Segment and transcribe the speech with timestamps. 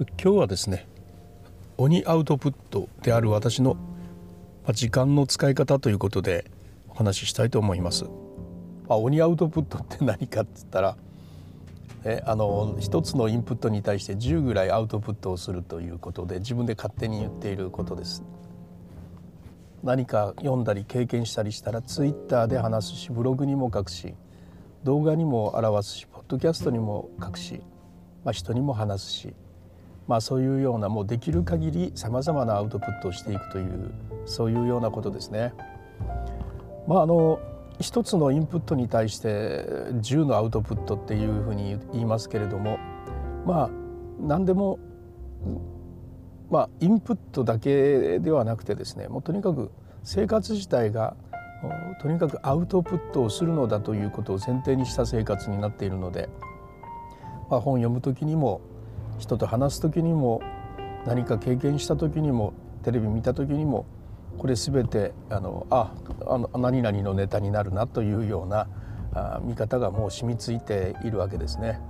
[0.00, 0.88] 今日はですね
[1.76, 3.76] 鬼アウトプットである私の
[4.72, 6.50] 時間の使い方ということで
[6.88, 8.04] お話ししたいと思います。
[8.88, 10.96] まあ、鬼アウトプットって何かって言ったら
[12.04, 18.24] えあの一つのインプットに対して10ぐらいアウトプットをするということで自分で勝手に言っていることです。
[19.82, 24.14] 何か読んだり経験したりしたらツイッターで話すしブログにも書くし
[24.84, 27.60] 動画にも表すしポッドキャストにも書くし、
[28.24, 29.34] まあ、人にも話すし、
[30.10, 33.92] まあ、そういうようなもうできる限りさまざまなアウトプットをしていくという
[34.26, 35.54] そういうようなことですね。
[36.88, 37.38] まあ、あの
[37.78, 42.80] 一つのインプットに対して10のアウトプットっていうふうに言いますけれども
[43.46, 43.70] まあ
[44.20, 44.80] 何でも
[46.50, 49.70] まあインプットだけではなくてですねもうとにかく
[50.02, 51.14] 生活自体が
[52.02, 56.28] とにかくアウトプットをするのだということを前提にした生活になっているので、
[57.48, 58.60] まあ、本読む時にも
[59.20, 60.42] 人と話す時にも
[61.06, 63.86] 何か経験した時にもテレビ見た時にも
[64.38, 65.92] これ全てあのあ
[66.26, 68.66] あの何々のネタになるなというような
[69.12, 71.80] あ見方がもう染みついているわけですね。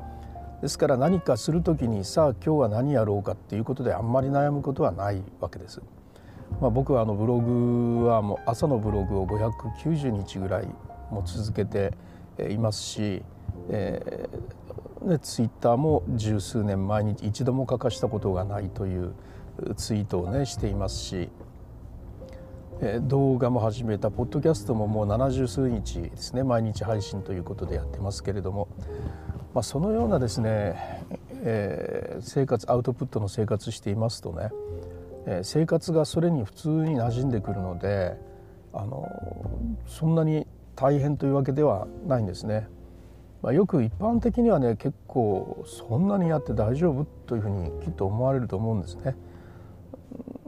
[0.60, 5.80] ですから何かする時にさあ今日は何やろうかっていうことであんまり悩むことはないわけです。
[6.60, 10.66] まあ、僕はあのブログはもう朝のブログを590日ぐらい
[11.10, 11.94] も続けて
[12.50, 13.22] いますし、
[13.68, 14.59] えー、
[15.20, 19.14] ツイッターも十数年毎日一度も欠かしたことがないという
[19.76, 21.30] ツイートをねしていますし
[23.02, 28.68] 動画も始めたポッドキャストももう70数日ですね毎日配信ということでやってますけれども、
[29.54, 31.04] まあ、そのようなですね、
[31.42, 34.50] えー、生活アウトプットの生活していますとね、
[35.26, 38.16] えー、生活がそれに普通に馴染んでくるので
[38.72, 39.06] あの
[39.86, 42.68] そんなに大変というわけではないんですね。
[43.42, 49.16] まあ、よく一般的にはね結構そんなにやって大丈夫というふうにきっと思われると思うんですね。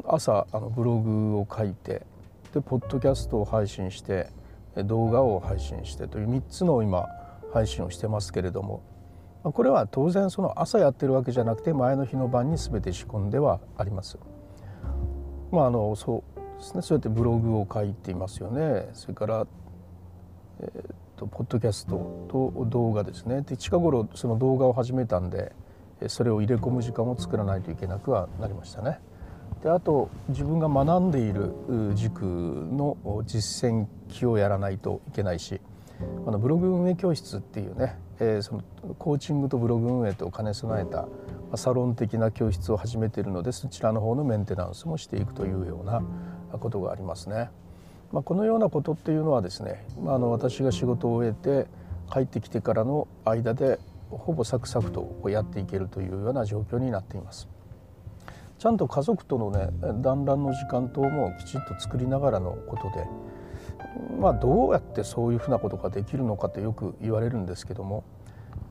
[0.04, 2.02] 朝あのブログを書いて
[2.52, 4.28] でポッドキャストを配信して
[4.76, 7.06] 動画を配信してという3つの今
[7.52, 8.82] 配信をしてますけれども
[9.42, 14.18] これは当然その朝やってるわけじゃなくて前の日の晩に全て仕込んではあります。
[15.50, 19.46] まああのそうですねそうやってブログを書いていますよねそれから、
[20.60, 25.52] えーと、ポッドキャストと動画ですねで近頃その動画を始めたんで
[26.08, 28.98] それを入れ込む時間を作らないといけなくはなりましたね。
[29.62, 31.52] であと自分が学んでいる
[31.94, 35.60] 塾の実践機をやらないといけないし
[36.26, 38.62] あのブログ運営教室っていうね、えー、その
[38.98, 41.06] コーチングとブログ運営と兼ね備えた
[41.56, 46.02] サロン的な教室を始めているのでそちらの方のメンテナンスもしていくというような
[46.58, 47.50] ことがありますね。
[48.12, 51.66] まあ、このようなことっていうのはですね、まあ、あの私が仕事を終えて
[52.12, 53.78] 帰ってきてからの間で
[54.10, 57.48] ほぼサクサクとやっていけるというような状況になっています。
[58.58, 59.70] ちゃんと家族とのね
[60.02, 63.08] 団らんの時間等もきちっと作りながらのことで
[64.20, 68.04] まあどうやってそういうふうなことができるのかってよく言われるんですけども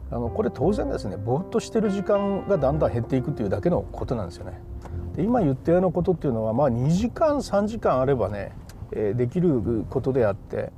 [0.10, 4.62] あのこれ当然ですねぼーっとしてる時間がだんだん減っていくというだけのことなんですよね。
[5.16, 8.54] で今言ったようなことっていうのはまあ2時間3時間あればね、
[8.92, 10.72] できることであって、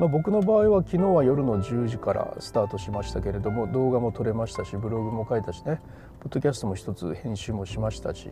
[0.00, 5.80] まあ、僕の場合は昨日は夜の10時からスタートしましたけれども動画も撮れましたしブログも書いたしね
[6.20, 8.30] ポッドキャストも一つ編集もしましたし、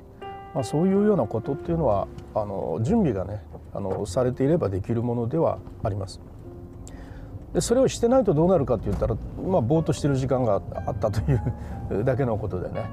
[0.54, 3.42] まあ、そういうようなことっていうのはあの準備がね
[3.74, 6.20] あのされていればできるものではあります。
[7.54, 9.14] でそれをしてないとどうなるかって言ったら、
[9.46, 12.86] まあ、ぼーっとしてる時間があったというだけのことでね、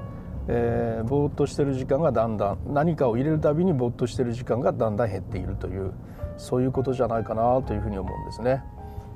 [0.48, 5.92] えー、ぼーっとしてる時間がだんだん何かを入れるたびにぼーっとしてる時間がだんだん減っているという
[6.36, 8.62] そういうことじゃないかなというふうに思うんですね。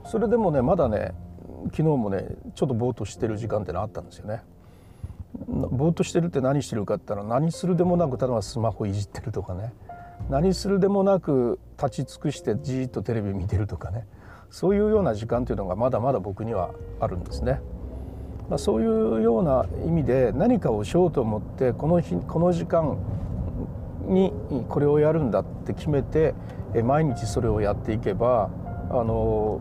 [0.04, 1.12] それでもねまだね
[1.66, 4.42] 昨日もねちょっとぼーっとしてる時間ってのあったんですよね。
[5.48, 9.72] ぼーっとしてるって何してるかって言ったら何するでもなくただスマホいじってるとかね
[10.30, 14.06] 何するでもなく立ち尽くしてじーっとテレビ見てるとかね
[14.50, 16.70] そういうような時間というのがまだまだ僕には
[17.00, 17.60] あるんですね。
[18.48, 22.98] まあ、そういうような意味で何かをしようと思ってこの日この時間
[24.06, 24.32] に
[24.68, 26.34] これをやるんだって決めて
[26.84, 28.50] 毎日それをやっていけば
[28.90, 29.60] あの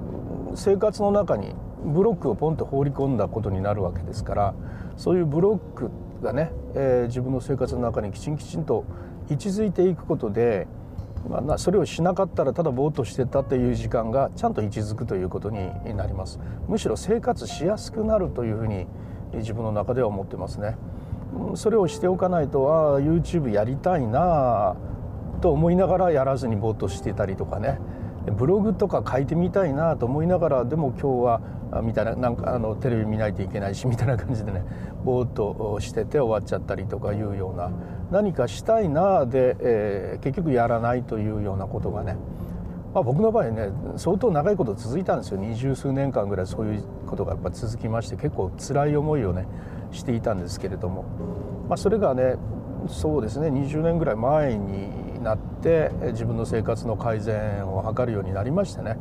[0.55, 4.53] 生活の中にブロックをポンと放り込んだことになるわけですから
[4.97, 5.91] そういうブロック
[6.21, 8.85] がね、えー、自分の生活の中にきちんきちんと
[9.29, 10.67] 位置づいていくことで、
[11.29, 16.39] まあ、それをしなかったらただぼーっとしてたという時間がちゃんと位置づくということになります。
[16.67, 18.87] むしろ生活しやすくなるというふうに
[19.33, 20.75] 自分の中では思ってますね。
[21.55, 24.75] それをしておかないとああ YouTube やりたいな
[25.41, 27.79] と思いながらやらずにぼーっとしてたりとかね。
[28.37, 31.41] ブログとか書いてみたいなと思いながらでも今日は
[31.81, 34.63] みたいななんかあのテレビ見ないといけないし みたいな感じでね
[35.03, 37.71] ぼーっとしてて終わっちゃったりとかいうような
[38.11, 42.17] 何かしたいなで、えー、結局やらないというようなことがね、
[42.93, 45.37] まあ、僕の場合ね相当長いこと続いたんですよ。
[45.39, 49.47] 二十数年間ぐらいそういうことがやっぱ続きまして結構辛い思いをね
[49.91, 51.05] していたんですけれども、
[51.69, 52.35] まあ、それがね
[52.87, 58.97] そうですね20年ぐらい前になって自分の生活の改善を図るようになりましてね。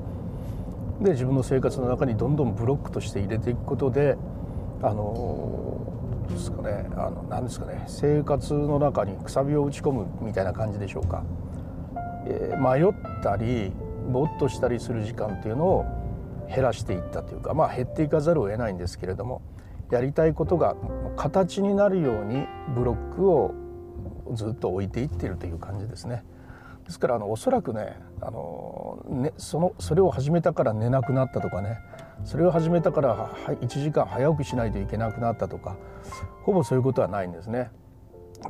[1.02, 4.16] で自分の生活の中にどんどんブロックとして入れていくことで
[4.82, 5.87] あの
[6.62, 11.25] ねあの何ですかね生活の中にくさびを打ち込むみたいな感じでしょうか、
[12.26, 13.72] えー、迷ったり
[14.10, 15.84] ぼっとしたりする時間っていうのを
[16.49, 19.43] 減らしていったというかまあ減っていかざるを得ないんですけれども
[19.90, 20.75] やりたいことが
[21.16, 23.55] 形になるようにブロックを
[24.32, 26.25] ずっと置いていってるという感じですね。
[26.84, 31.79] ですからあのおそらくねあのねそのそれを始めたから寝なくなったとかね
[32.25, 35.76] それを始めたから1時間早起きしないといけなくなったとか
[36.43, 37.70] ほぼそういうことはないんですね。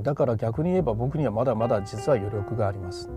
[0.00, 3.10] だから逆に言えば僕にはまだまだ実は余力があります。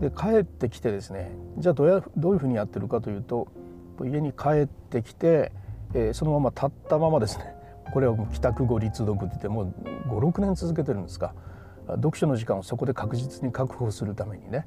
[0.00, 3.48] で帰ってきてですねじゃあどうやどういうふうにやってるかというと
[4.02, 5.52] 家に帰ってきて、
[5.94, 7.54] えー、そのまま立ったままですね
[7.92, 9.74] これはもう帰宅後立読って言ってもう
[10.08, 11.32] 56年続けてるんですか
[11.88, 14.66] 読書の時間をそこで確実に確保するためにね、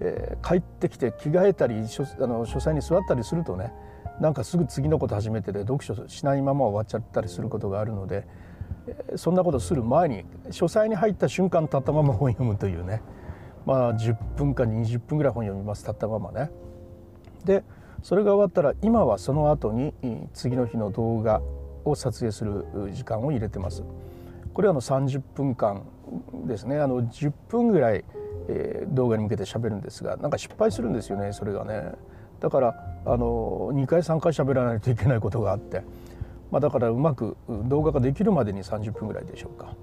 [0.00, 3.72] えー、帰ってきて着替えたり書あの書斎に座ったりするとね
[4.20, 8.26] なんかすぐ次のこと始めてて読書しないまま終わっちゃったりすることがあるので、
[8.88, 13.02] えー、そんなことする前に書斎に入った瞬間立ったまま本読むというね
[13.64, 16.50] まあ10分か20分ぐらい本読みます立ったままね。
[17.44, 17.62] で
[18.02, 19.92] それが終わったら今はその後に
[20.32, 21.42] 次の日の動画
[21.84, 23.82] を撮影する時間を入れてます。
[24.56, 25.82] これはあの30分間
[26.46, 26.78] ですね。
[26.78, 28.06] あの10分ぐらい、
[28.48, 31.92] えー、動画に向けて喋るんですがなんか失敗するんですよねそれがね。
[32.40, 32.74] だから
[33.04, 35.82] あの2回3回喋らないといけないことがあって、
[36.50, 37.36] まあ、だからうまく
[37.66, 39.74] 動画ができるまでに30分ぐらいでしょうか。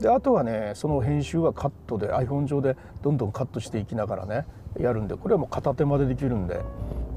[0.00, 4.46] であとはねその編集はカットで iPhone 上でどんどんカットしていきながらね
[4.80, 6.60] やるんでこれはもう片手までできるんで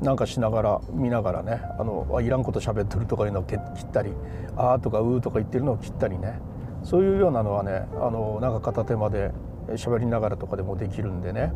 [0.03, 4.13] なんかしながら見ながらねあのいらんこと喋ってるとかいうのを切ったり
[4.55, 6.39] 「あー」とか「うー」とか言ってるのを切ったりね。
[6.83, 9.31] そういうようなのはねあのなんか片手まで
[9.71, 11.51] 喋りながらとかでもできるんでね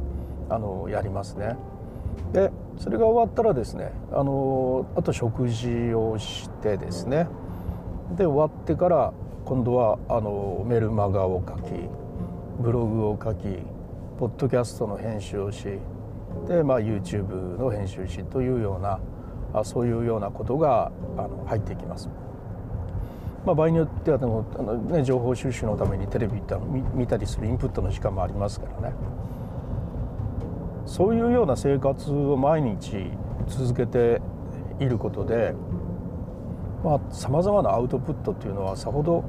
[0.50, 1.56] あのやりますね。
[2.32, 7.28] でそれが終わったらですねあのあと食事をしてですね
[8.16, 9.14] で終わってから
[9.46, 11.72] 今度はあのメルマガを書き
[12.60, 13.60] ブログを書き
[14.18, 15.66] ポッドキャストの編集をし
[16.48, 19.00] で、まあ、YouTube の編集しというような
[19.54, 22.10] あそういうようなことがあの入ってきます。
[23.46, 26.56] まあ、場合によってはでもあの、ね、情報収集のためにテレビって
[26.94, 28.96] 見たりするインプットの時間もありますからね
[30.86, 33.12] そういうような生活を毎日
[33.48, 34.22] 続けて
[34.80, 35.54] いることで
[37.12, 39.24] さまざ、まなアウトプットっていうのはさほど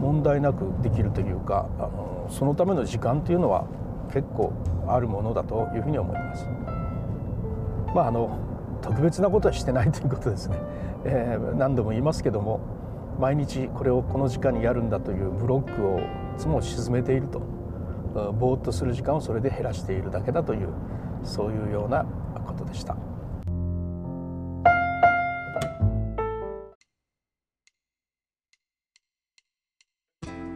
[0.00, 3.66] 問題なくできるというかあのそのための時間っていうのは
[4.12, 4.52] 結構
[4.88, 6.46] あるものだというふうに思います。
[7.94, 8.38] まああの
[8.82, 10.56] 特別なことはしてないということですね、
[11.04, 12.60] えー、何度も言いますけども
[13.18, 16.02] 毎日これをこの時間にやるんだというブロックをい
[16.36, 17.40] つも沈めていると
[18.32, 20.68] ぼーっとする時間をそれで減らしているだけだという
[21.22, 22.04] そういうような
[22.46, 22.96] ことでした。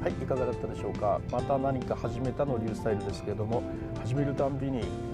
[0.00, 3.62] はいいかがだったでしょうかまた何か始めたのリュースタイルですけれども
[4.00, 4.81] 始めるたんびに「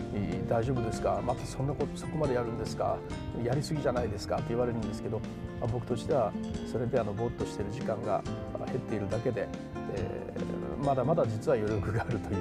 [0.49, 1.21] 大丈夫ですか？
[1.25, 2.97] またそんなことそこまでやるんですか？
[3.45, 5.21] やりすぎじゃないですか」って言われるんですけど、
[5.61, 6.33] ま、僕としては
[6.71, 8.23] それであのぼーっとしてる時間が
[8.67, 9.49] 減っているだけで、
[9.95, 12.37] えー、まだまだ実は余力があるという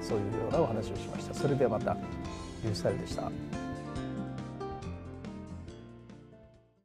[0.00, 1.34] そういうようなお話をしました。
[1.34, 1.94] それではまた
[2.62, 3.30] リュースタイルでした。